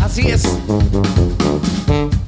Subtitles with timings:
[0.00, 0.44] Así es.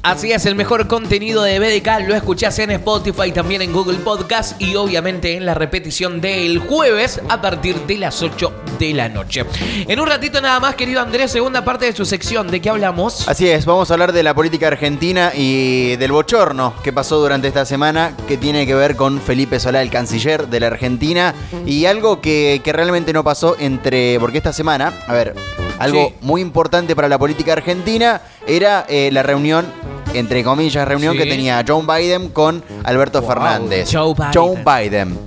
[0.03, 4.61] Así es, el mejor contenido de BDK lo escuchás en Spotify, también en Google Podcast
[4.61, 9.43] y obviamente en la repetición del jueves a partir de las 8 de la noche.
[9.85, 12.47] En un ratito nada más, querido Andrés, segunda parte de su sección.
[12.47, 13.27] ¿De qué hablamos?
[13.27, 17.49] Así es, vamos a hablar de la política argentina y del bochorno que pasó durante
[17.49, 21.33] esta semana, que tiene que ver con Felipe Solá, el canciller de la Argentina,
[21.65, 24.17] y algo que, que realmente no pasó entre.
[24.21, 25.35] Porque esta semana, a ver,
[25.79, 26.13] algo Sí.
[26.21, 29.65] muy importante para la política argentina era eh, la reunión,
[30.13, 31.19] entre comillas, reunión Sí.
[31.23, 33.89] que tenía Joe Biden con Alberto Wow, Fernández.
[33.91, 34.31] Joe Biden.
[34.33, 35.19] Joe Biden.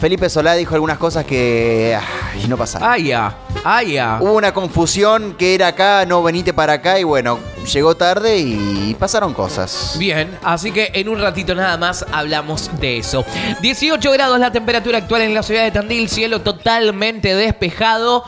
[0.00, 2.88] Felipe Solá dijo algunas cosas que ay, no pasaron.
[2.90, 3.36] Ah, ya.
[3.64, 4.18] Ah, ya.
[4.20, 7.38] Hubo una confusión que era acá, no venite para acá y bueno,
[7.72, 9.94] llegó tarde y pasaron cosas.
[10.00, 13.24] Bien, así que en un ratito nada más hablamos de eso.
[13.60, 18.24] 18 grados la temperatura actual en la ciudad de Tandil, cielo totalmente despejado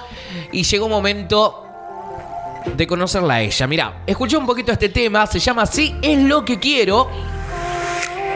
[0.53, 1.65] y llegó un momento
[2.77, 3.67] de conocerla a ella.
[3.67, 7.09] Mira, escuché un poquito este tema, se llama Sí es lo que quiero.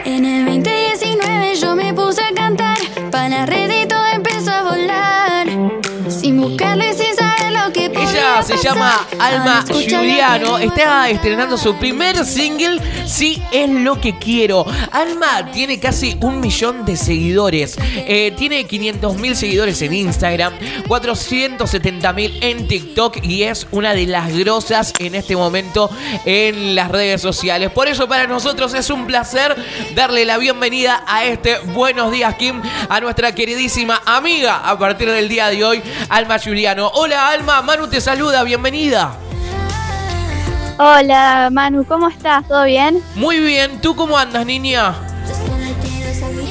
[0.05, 2.77] En el 2019 yo me puse a cantar,
[3.11, 5.47] para la red y todo empezó a volar.
[6.09, 7.18] Sin buscarle, sin
[8.19, 14.65] Ella se llama Alma Giuliano, está estrenando su primer single, Sí es lo que quiero.
[14.91, 20.53] Alma tiene casi un millón de seguidores, Eh, tiene 500 mil seguidores en Instagram,
[20.87, 25.89] 470 mil en TikTok y es una de las grosas en este momento
[26.25, 27.71] en las redes sociales.
[27.71, 29.55] Por eso para nosotros es un placer
[29.95, 35.29] darle la bienvenida a este Buenos Días Kim, a nuestra queridísima amiga a partir del
[35.29, 36.91] día de hoy, Alma Giuliano.
[36.93, 39.11] Hola Alma, Manu te saluda, bienvenida.
[40.79, 42.47] Hola Manu, ¿cómo estás?
[42.47, 43.03] ¿Todo bien?
[43.13, 44.95] Muy bien, ¿tú cómo andas, niña?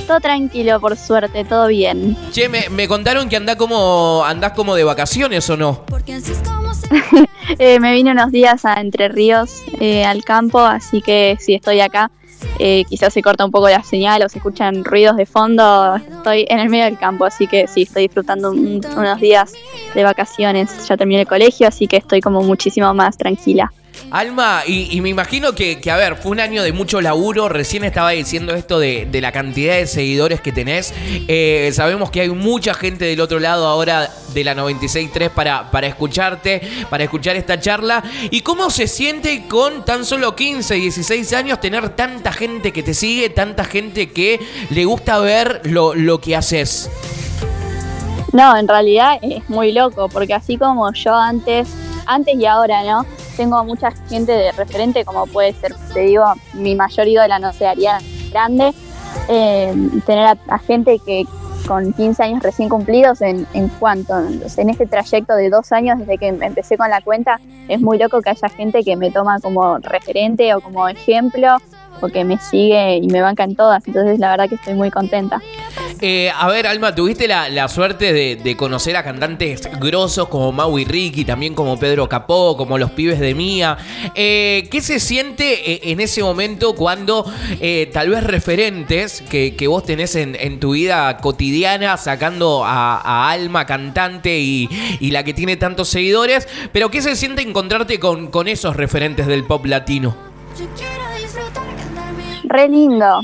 [0.06, 2.16] Todo tranquilo, por suerte, todo bien.
[2.30, 5.84] Che, me, me contaron que andás como, andás como de vacaciones o no.
[5.86, 6.88] Porque así es como se
[7.58, 11.80] Eh, me vine unos días a Entre Ríos, eh, al campo, así que si estoy
[11.80, 12.12] acá,
[12.58, 15.96] eh, quizás se corta un poco la señal o se escuchan ruidos de fondo.
[15.96, 19.52] Estoy en el medio del campo, así que sí, estoy disfrutando un- unos días
[19.94, 20.86] de vacaciones.
[20.88, 23.72] Ya terminé el colegio, así que estoy como muchísimo más tranquila.
[24.10, 27.48] Alma, y, me imagino que, que, a ver, fue un año de mucho laburo.
[27.48, 30.92] Recién estaba diciendo esto de, de la cantidad de seguidores que tenés.
[31.28, 35.86] Eh, sabemos que hay mucha gente del otro lado ahora de la 96.3 para, para
[35.86, 38.02] escucharte, para escuchar esta charla.
[38.30, 42.94] ¿Y cómo se siente con tan solo 15, 16 años tener tanta gente que te
[42.94, 46.90] sigue, tanta gente que le gusta ver lo, lo que haces?
[48.32, 51.68] No, en realidad es muy loco, porque así como yo antes,
[52.08, 53.06] antes y ahora, ¿no?
[53.36, 56.24] Tengo mucha gente de referente, como puede ser, te digo,
[56.54, 58.72] mi mayor ídola, no sé, Ariana Grande,
[59.28, 59.72] eh,
[60.04, 61.24] tener a, gente que
[61.66, 66.18] con 15 años recién cumplidos, en, en cuanto, en este trayecto de dos años desde
[66.18, 69.78] que empecé con la cuenta, es muy loco que haya gente que me toma como
[69.78, 71.58] referente o como ejemplo,
[72.00, 74.90] o que me sigue y me banca en todas, entonces la verdad que estoy muy
[74.90, 75.40] contenta.
[76.00, 80.52] Eh, a ver, Alma, tuviste la, la suerte de, de conocer a cantantes grosos como
[80.52, 83.76] Mau Ricky, también como Pedro Capó, como los pibes de Mía.
[84.14, 87.24] Eh, ¿Qué se siente eh, en ese momento cuando
[87.92, 93.30] tal vez referentes que, que vos tenés en, en tu vida cotidiana, sacando a, a
[93.30, 94.68] Alma, cantante y,
[95.00, 99.26] y la que tiene tantos seguidores, pero qué se siente encontrarte con, con esos referentes
[99.26, 100.16] del pop latino?
[102.44, 103.20] Re lindo.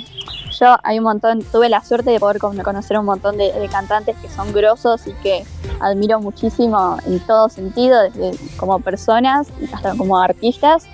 [0.82, 4.28] Hay un montón, tuve la suerte de poder con- conocer un montón de, cantantes que
[4.28, 5.44] son grosos y que
[5.80, 10.86] admiro muchísimo en todo sentido, desde como personas hasta como artistas.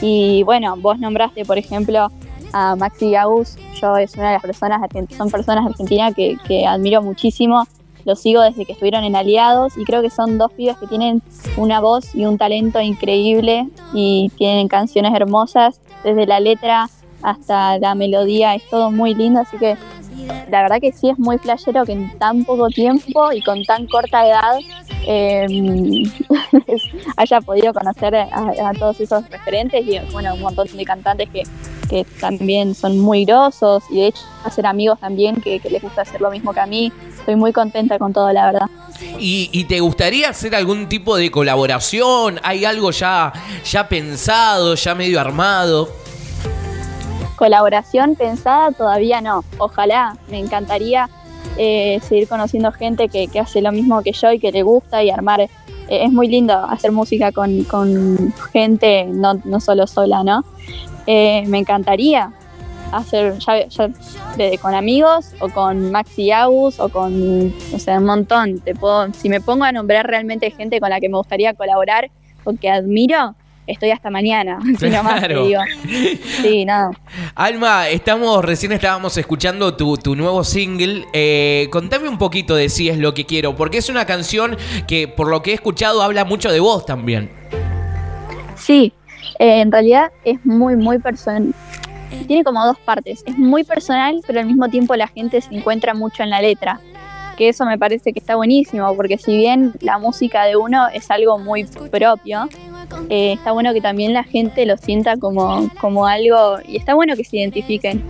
[0.00, 2.08] Y bueno, vos nombraste, por ejemplo,
[2.52, 3.56] a Maxi Gaus.
[3.80, 4.80] Yo es una de las personas,
[5.16, 7.64] son personas argentinas que, que admiro muchísimo.
[8.04, 11.22] Los sigo desde que estuvieron en Aliados y creo que son dos pibes que tienen
[11.56, 16.90] una voz y un talento increíble y tienen canciones hermosas, desde la letra
[17.24, 19.76] hasta la melodía, es todo muy lindo, así que
[20.50, 23.86] la verdad que sí es muy flashero que en tan poco tiempo y con tan
[23.86, 24.58] corta edad
[25.06, 26.04] eh,
[27.16, 31.42] haya podido conocer a, a todos esos referentes y bueno, un montón de cantantes que,
[31.90, 36.02] que también son muy grosos y de hecho hacer amigos también que, que les gusta
[36.02, 36.92] hacer lo mismo que a mí.
[37.18, 38.66] Estoy muy contenta con todo, la verdad.
[39.18, 42.38] ¿Y, y te gustaría hacer algún tipo de colaboración?
[42.42, 43.32] ¿Hay algo ya,
[43.64, 46.03] ya pensado, ya medio armado?
[47.36, 49.44] Colaboración pensada todavía no.
[49.58, 51.08] Ojalá, me encantaría
[51.58, 55.10] eh, seguir conociendo gente que, hace lo mismo que yo y que le gusta y
[55.10, 55.40] armar.
[55.40, 55.48] eh,
[55.88, 60.44] es muy lindo hacer música con, con gente, no, no solo sola, ¿no?
[61.06, 62.32] Eh, me encantaría.
[62.92, 63.88] hacer ya, ya
[64.36, 68.60] de- con amigos o con Maxi Agus o con, o sea, un montón.
[68.60, 72.10] Te puedo, si me pongo a nombrar realmente gente con la que me gustaría colaborar
[72.44, 73.34] o que admiro,
[73.66, 74.58] estoy hasta mañana.
[74.78, 75.46] Si no más te Claro.
[75.46, 75.60] digo.
[76.42, 76.90] Sí, no.
[77.34, 81.06] Alma, estamos, recién estábamos escuchando tu, tu nuevo single.
[81.12, 84.56] Eh, contame un poquito de si es lo que quiero, porque es una canción
[84.86, 87.30] que, por lo que he escuchado, habla mucho de vos también.
[88.56, 88.92] Sí,
[89.38, 91.54] eh, en realidad es muy, muy personal.
[92.26, 93.22] Tiene como dos partes.
[93.26, 96.80] Es muy personal, pero al mismo tiempo la gente se encuentra mucho en la letra.
[97.36, 101.10] Que eso me parece que está buenísimo, porque si bien la música de uno es
[101.10, 102.48] algo muy propio,
[103.08, 107.16] eh, está bueno que también la gente lo sienta como, como algo, y está bueno
[107.16, 108.04] que se identifiquen.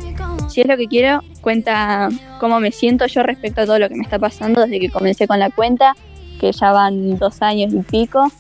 [0.49, 3.97] Si es lo que quiero, cuenta cómo me siento yo respecto a todo lo que
[3.97, 5.95] me está pasando desde que comencé con la cuenta,
[6.41, 8.31] que ya van dos años y pico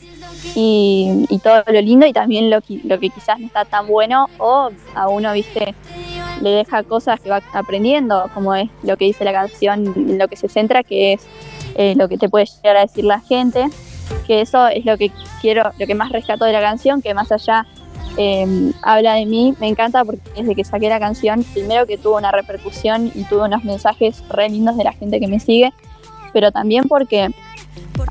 [0.54, 4.28] y, y todo lo lindo y también lo, lo que quizás no está tan bueno
[4.38, 5.74] o a uno, viste,
[6.40, 10.36] le deja cosas que va aprendiendo, como es lo que dice la canción, lo que
[10.36, 11.26] se centra, que es
[11.76, 13.64] eh, lo que te puede llegar a decir la gente,
[14.26, 15.10] que eso es lo que
[15.40, 17.66] quiero, lo que más rescato de la canción, que más allá
[18.16, 22.16] eh, habla de mí, me encanta porque desde que saqué la canción, primero que tuvo
[22.16, 25.72] una repercusión y tuvo unos mensajes re lindos de la gente que me sigue,
[26.32, 27.28] pero también porque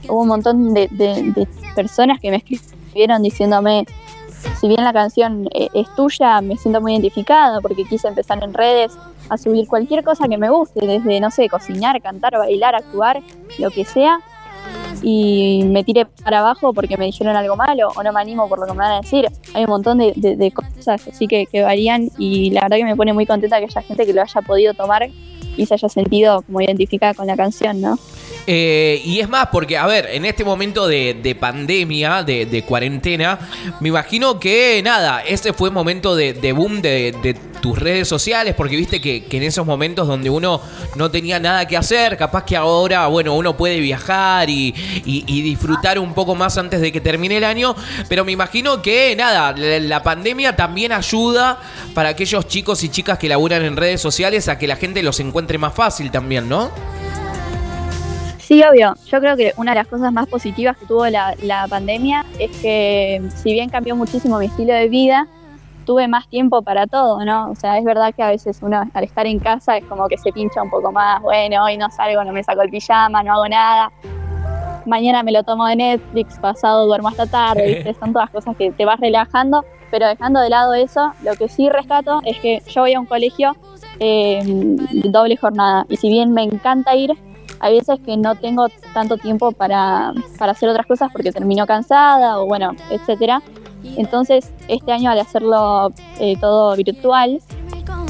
[0.08, 3.86] hubo un montón de personas que me escribieron diciéndome,
[4.60, 8.54] si bien la canción eh, es tuya, me siento muy identificada porque quise empezar en
[8.54, 8.94] redes
[9.30, 13.22] a subir cualquier cosa que me guste, desde, no sé, cocinar, cantar, bailar, actuar,
[13.58, 14.20] lo que sea,
[15.02, 18.60] y me tiré para abajo porque me dijeron algo malo o no me animo por
[18.60, 19.28] lo que me van a decir.
[19.54, 23.14] Hay un montón de, cosas así que, que varían y la verdad que me pone
[23.14, 25.10] muy contenta que haya gente que lo haya podido tomar
[25.56, 27.98] y se haya sentido como identificada con la canción, ¿no?
[28.46, 33.40] Eh, y es más, porque, a ver, en este momento de, de pandemia, de, cuarentena,
[33.80, 39.00] me imagino que nada, ese fue momento de, boom de tus redes sociales, porque viste
[39.00, 40.60] que, en esos momentos donde uno
[40.98, 44.76] no tenía nada que hacer, capaz que ahora, bueno, uno puede viajar y,
[45.06, 47.74] y- y disfrutar un poco más antes de que termine el año,
[48.10, 51.58] pero me imagino que nada, la, pandemia también ayuda
[51.94, 55.22] para aquellos chicos y chicas que laburan en redes sociales a que la gente los
[55.22, 56.70] encuentre más fácil también, ¿no?
[58.40, 58.94] Sí, obvio.
[59.10, 63.22] Yo creo que una de las cosas más positivas que tuvo la pandemia es que,
[63.42, 65.30] si bien cambió muchísimo mi estilo de vida,
[65.86, 67.52] tuve más tiempo para todo, ¿no?
[67.52, 70.18] O sea, es verdad que a veces uno al estar en casa es como que
[70.18, 71.22] se pincha un poco más.
[71.22, 73.92] Bueno, hoy no salgo, no me saco el pijama, no hago nada.
[74.86, 77.94] Mañana me lo tomo de Netflix, pasado duermo hasta tarde, ¿viste?
[78.00, 81.70] Son todas cosas que te vas relajando, pero dejando de lado eso, lo que sí
[81.70, 83.56] rescato es que yo voy a un colegio
[84.00, 84.42] eh,
[85.06, 87.12] doble jornada y si bien me encanta ir,
[87.60, 92.40] hay veces que no tengo tanto tiempo para, para hacer otras cosas porque termino cansada
[92.40, 93.42] o bueno, etcétera.
[93.84, 97.40] Entonces, este año al hacerlo eh, todo virtual,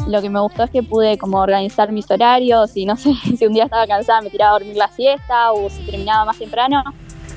[0.08, 3.46] lo que me gustó es que pude como organizar mis horarios y no sé si
[3.46, 6.84] un día estaba cansada me tiraba a dormir la siesta o si terminaba más temprano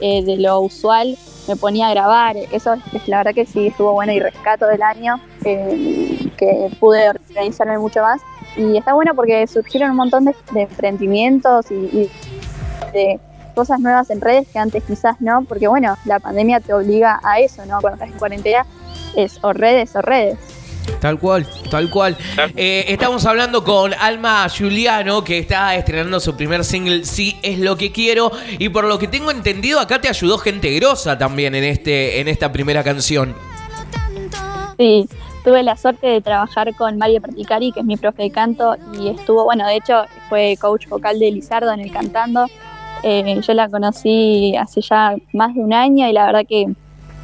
[0.00, 1.16] eh, de lo usual
[1.48, 2.36] me ponía a grabar.
[2.36, 7.08] Eso es la verdad que sí estuvo bueno y rescato del año eh, que pude
[7.08, 8.20] organizarme mucho más.
[8.56, 12.10] Y está bueno porque surgieron un montón de, de emprendimientos y, y
[12.92, 13.20] de
[13.56, 17.40] cosas nuevas en redes que antes quizás no, porque bueno, la pandemia te obliga a
[17.40, 17.80] eso, ¿no?
[17.80, 18.66] Cuando estás en cuarentena
[19.16, 20.38] es o redes o redes.
[21.00, 22.16] Tal cual, tal cual.
[22.54, 27.76] Eh, estamos hablando con Alma Giuliano, que está estrenando su primer single, Sí es lo
[27.76, 28.30] que quiero.
[28.58, 32.28] Y por lo que tengo entendido, acá te ayudó gente grosa también en, este, en
[32.28, 33.34] esta primera canción.
[34.78, 35.08] Sí,
[35.44, 39.08] tuve la suerte de trabajar con Mario Praticari, que es mi profe de canto, y
[39.08, 42.46] estuvo, bueno, de hecho fue coach vocal de Lizardo en el Cantando.
[43.08, 46.66] Eh, yo la conocí hace ya más de un año y la verdad que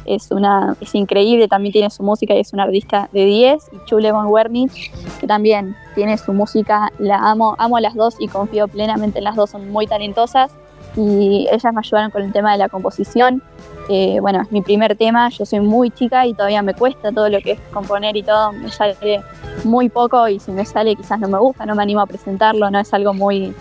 [0.05, 3.69] es una es increíble, también tiene su música y es una artista de 10.
[3.73, 8.29] Y Chule Von Wernich, que también tiene su música, la amo, amo las dos y
[8.29, 10.53] confío plenamente en las dos, son muy talentosas.
[10.95, 13.43] Y ellas me ayudaron con el tema de la composición.
[13.89, 17.27] Eh, bueno, es mi primer tema, yo soy muy chica y todavía me cuesta todo
[17.27, 19.21] lo que es componer y todo, me sale
[19.65, 22.71] muy poco y si me sale quizás no me gusta, no me animo a presentarlo,
[22.71, 23.53] no es algo muy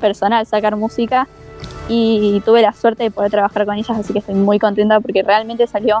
[0.00, 1.28] personal sacar música
[1.92, 5.22] y tuve la suerte de poder trabajar con ellas, así que estoy muy contenta porque
[5.22, 6.00] realmente salió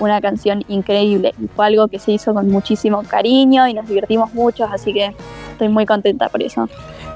[0.00, 4.34] una canción increíble y fue algo que se hizo con muchísimo cariño y nos divertimos
[4.34, 5.14] mucho, así que
[5.60, 6.68] estoy muy contenta por eso.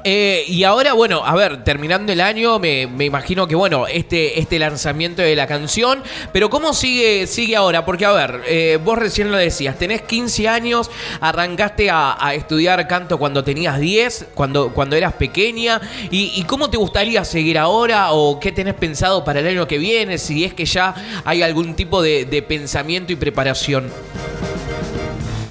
[0.07, 4.39] Eh, y ahora, bueno, a ver, terminando el año, me, me imagino que, bueno, este,
[4.39, 7.87] este lanzamiento de la canción, pero ¿cómo sigue, sigue ahora?
[7.87, 12.87] Porque, a ver, eh, vos recién lo decías, tenés 15 años, arrancaste a, a estudiar
[12.87, 18.13] canto cuando tenías 10, cuando, cuando eras pequeña, y, y cómo te gustaría seguir ahora
[18.13, 21.75] o qué tenés pensado para el año que viene, si es que ya hay algún
[21.75, 23.91] tipo de, de pensamiento y preparación.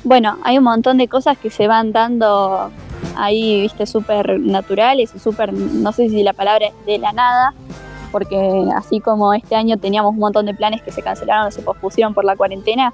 [0.04, 2.72] Bueno, hay un montón de cosas que se van dando
[3.18, 7.54] ahí, viste, súper naturales y súper, no sé si la palabra es de la nada,
[8.12, 11.62] porque así como este año teníamos un montón de planes que se cancelaron o se
[11.62, 12.94] pospusieron por la cuarentena,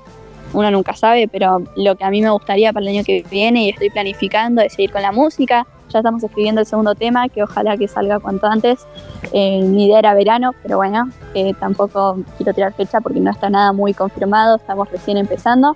[0.53, 3.65] uno nunca sabe, pero lo que a mí me gustaría para el año que viene
[3.65, 5.67] y estoy planificando es seguir con la música.
[5.89, 8.85] Ya estamos escribiendo el segundo tema, que ojalá que salga cuanto antes.
[9.31, 13.49] Eh, mi idea era verano, pero bueno, eh, tampoco quiero tirar fecha porque no está
[13.49, 15.75] nada muy confirmado, estamos recién empezando.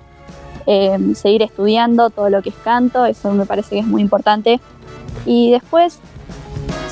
[0.66, 4.60] Eh, seguir estudiando todo lo que es canto, eso me parece que es muy importante.
[5.26, 6.00] Y después,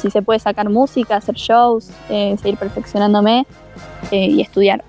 [0.02, 3.46] si se puede sacar música, hacer shows, eh, seguir perfeccionándome
[4.12, 4.84] eh, y estudiar.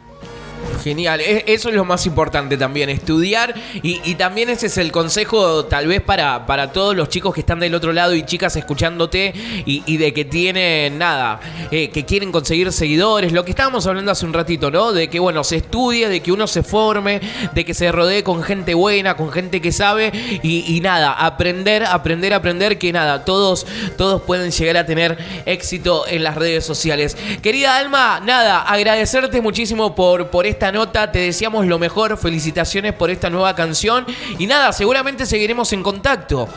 [0.82, 5.66] Genial, eso es lo más importante también, estudiar y, y también ese es el consejo
[5.66, 9.32] tal vez para, para todos los chicos que están del otro lado y chicas escuchándote
[9.64, 11.38] y, y de que tienen nada,
[11.70, 14.92] eh, que quieren conseguir seguidores, lo que estábamos hablando hace un ratito, ¿no?
[14.92, 17.20] De que bueno, se estudie, de que uno se forme,
[17.54, 20.10] de que se rodee con gente buena, con gente que sabe
[20.42, 26.08] y, y nada, aprender, aprender, aprender que nada, todos, todos pueden llegar a tener éxito
[26.08, 27.16] en las redes sociales.
[27.40, 33.10] Querida Alma, nada, agradecerte muchísimo por, por esta nota, te deseamos lo mejor, felicitaciones por
[33.10, 34.06] esta nueva canción
[34.38, 36.48] y nada, seguramente seguiremos en contacto.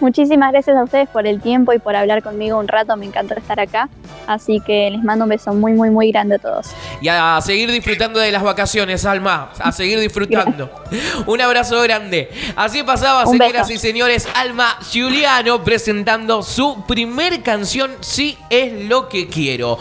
[0.00, 3.34] Muchísimas gracias a ustedes por el tiempo y por hablar conmigo un rato, me encantó
[3.34, 3.88] estar acá.
[4.26, 6.68] Así que les mando un beso muy, muy, muy grande a todos.
[7.00, 9.50] Y a seguir disfrutando de las vacaciones, Alma.
[9.58, 10.70] A seguir disfrutando.
[11.26, 12.30] Un abrazo grande.
[12.54, 13.72] Así pasaba, Un señoras beso.
[13.72, 19.78] y señores, Alma Giuliano presentando su primer canción, Sí es lo que quiero.